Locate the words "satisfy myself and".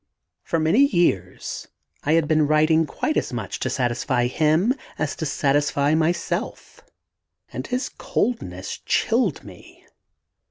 5.27-7.67